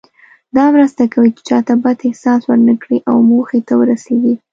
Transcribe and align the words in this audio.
دا 0.55 0.65
مرسته 0.75 1.03
کوي 1.13 1.29
چې 1.37 1.41
چاته 1.49 1.73
بد 1.83 1.97
احساس 2.09 2.41
ورنه 2.45 2.73
کړئ 2.81 2.99
او 3.09 3.15
موخې 3.31 3.59
ته 3.67 3.73
ورسیږئ. 3.79 4.35